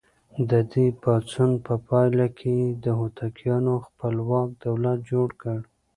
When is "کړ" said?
5.41-5.59